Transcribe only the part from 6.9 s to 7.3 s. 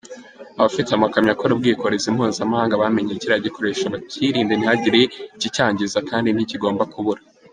kubura.